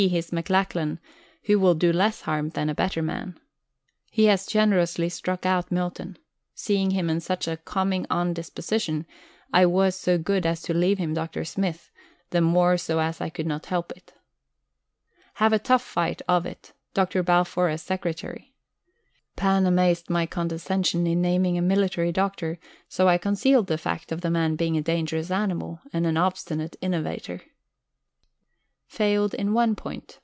[0.09, 0.97] his McLachlan,
[1.43, 3.39] who will do less harm than a better man.
[4.09, 6.17] He has generously struck out Milton.
[6.55, 9.05] Seeing him in such a "coming on disposition,"
[9.53, 11.45] I was so good as to leave him Dr.
[11.45, 11.91] Smith,
[12.31, 14.15] the more so as I could not help it.
[15.35, 17.21] Have a tough fight of it: Dr.
[17.21, 18.55] Balfour as Secretary.
[19.35, 22.57] Pan amazed at my condescension in naming a Military Doctor;
[22.89, 27.41] so I concealed the fact of the man being a dangerous animal and obstinate innovator.
[28.87, 30.19] Failed in one point.